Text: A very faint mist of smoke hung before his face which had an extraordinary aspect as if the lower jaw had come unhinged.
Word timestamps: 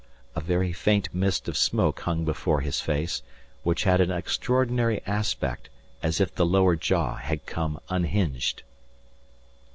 A 0.35 0.41
very 0.41 0.73
faint 0.73 1.13
mist 1.13 1.47
of 1.47 1.55
smoke 1.55 1.99
hung 1.99 2.25
before 2.25 2.61
his 2.61 2.81
face 2.81 3.21
which 3.61 3.83
had 3.83 4.01
an 4.01 4.09
extraordinary 4.09 5.03
aspect 5.05 5.69
as 6.01 6.19
if 6.19 6.33
the 6.33 6.43
lower 6.43 6.75
jaw 6.75 7.17
had 7.17 7.45
come 7.45 7.79
unhinged. 7.87 8.63